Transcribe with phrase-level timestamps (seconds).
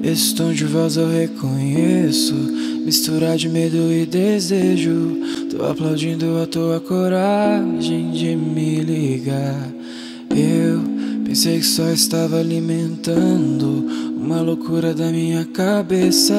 [0.00, 2.34] Nesse tom de voz eu reconheço.
[2.84, 5.18] Mistura de medo e desejo.
[5.50, 9.68] Tô aplaudindo a tua coragem de me ligar.
[10.30, 10.80] Eu
[11.24, 13.86] pensei que só estava alimentando
[14.16, 16.34] Uma loucura da minha cabeça.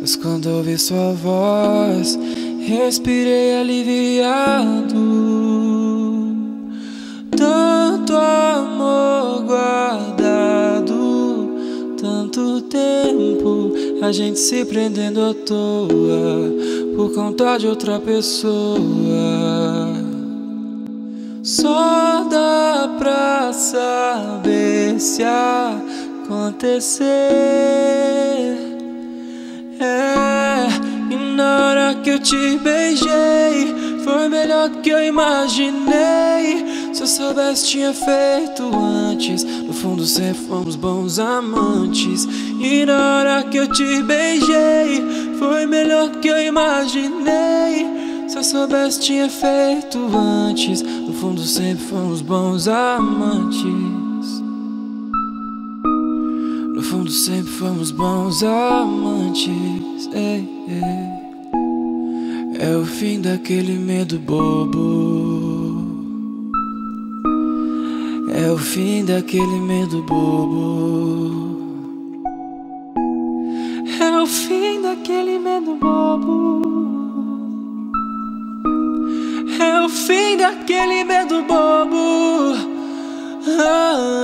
[0.00, 2.18] Mas quando ouvi sua voz
[2.66, 5.43] Respirei aliviado
[12.34, 16.52] tanto tempo a gente se prendendo à toa
[16.96, 18.74] por conta de outra pessoa.
[21.44, 25.22] Só dá pra saber se
[26.24, 27.04] acontecer.
[29.78, 30.66] É,
[31.10, 36.64] e na hora que eu te beijei, foi melhor do que eu imaginei.
[36.92, 39.44] Se eu soubesse, tinha feito antes.
[39.66, 42.26] No fundo, sempre fomos bons amantes.
[42.60, 45.02] E na hora que eu te beijei,
[45.38, 47.86] foi melhor que eu imaginei.
[48.28, 50.82] Se eu soubesse, tinha feito antes.
[50.82, 53.62] No fundo, sempre fomos bons amantes.
[56.74, 59.48] No fundo, sempre fomos bons amantes.
[60.12, 61.14] Ei, ei.
[62.58, 65.43] É o fim daquele medo bobo.
[68.36, 71.54] É o fim daquele medo bobo.
[74.00, 76.62] É o fim daquele medo bobo.
[79.60, 82.56] É o fim daquele medo bobo.
[83.46, 84.23] Ah, ah.